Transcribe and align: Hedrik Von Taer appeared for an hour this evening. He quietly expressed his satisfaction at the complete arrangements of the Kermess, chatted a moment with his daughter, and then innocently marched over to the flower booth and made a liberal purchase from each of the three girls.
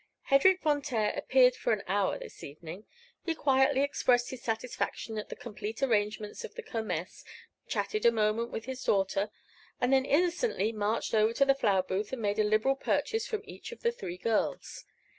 Hedrik 0.31 0.63
Von 0.63 0.81
Taer 0.81 1.11
appeared 1.15 1.55
for 1.55 1.71
an 1.73 1.83
hour 1.85 2.17
this 2.17 2.43
evening. 2.43 2.87
He 3.23 3.35
quietly 3.35 3.81
expressed 3.83 4.31
his 4.31 4.41
satisfaction 4.41 5.19
at 5.19 5.29
the 5.29 5.35
complete 5.35 5.83
arrangements 5.83 6.43
of 6.43 6.55
the 6.55 6.63
Kermess, 6.63 7.23
chatted 7.67 8.03
a 8.07 8.11
moment 8.11 8.49
with 8.49 8.65
his 8.65 8.83
daughter, 8.83 9.29
and 9.79 9.93
then 9.93 10.05
innocently 10.05 10.71
marched 10.71 11.13
over 11.13 11.33
to 11.33 11.45
the 11.45 11.53
flower 11.53 11.83
booth 11.83 12.11
and 12.11 12.19
made 12.23 12.39
a 12.39 12.43
liberal 12.43 12.73
purchase 12.75 13.27
from 13.27 13.41
each 13.45 13.71
of 13.71 13.83
the 13.83 13.91
three 13.91 14.17
girls. 14.17 14.85